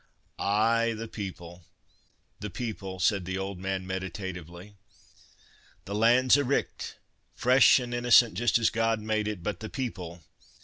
"Ay! 0.39 0.93
the 0.97 1.07
people—the 1.07 2.49
people!" 2.49 2.99
said 2.99 3.23
the 3.25 3.37
old 3.37 3.59
man 3.59 3.85
meditatively. 3.85 4.73
"The 5.85 5.93
land's 5.93 6.35
a' 6.37 6.43
richt—fresh 6.43 7.77
and 7.77 7.93
innocent, 7.93 8.33
just 8.33 8.57
as 8.57 8.71
God 8.71 8.99
made 8.99 9.27
it, 9.27 9.43
but 9.43 9.59
the 9.59 9.69
people! 9.69 10.23